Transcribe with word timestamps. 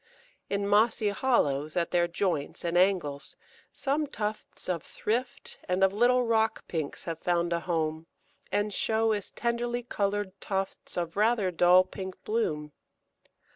In 0.49 0.67
mossy 0.67 1.09
hollows 1.09 1.77
at 1.77 1.91
their 1.91 2.07
joints 2.07 2.63
and 2.65 2.75
angles, 2.75 3.35
some 3.71 4.07
tufts 4.07 4.67
of 4.67 4.81
Thrift 4.81 5.59
and 5.65 5.83
of 5.83 5.93
little 5.93 6.23
Rock 6.25 6.67
Pinks 6.67 7.03
have 7.03 7.19
found 7.19 7.53
a 7.53 7.59
home, 7.59 8.07
and 8.51 8.73
show 8.73 9.11
as 9.11 9.29
tenderly 9.29 9.83
coloured 9.83 10.31
tufts 10.41 10.97
of 10.97 11.15
rather 11.17 11.51
dull 11.51 11.83
pink 11.83 12.15
bloom. 12.23 12.71